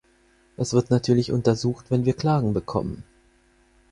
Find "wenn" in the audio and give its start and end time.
1.91-2.05